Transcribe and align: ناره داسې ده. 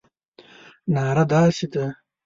ناره 0.93 1.23
داسې 1.31 1.65
ده. 1.73 1.85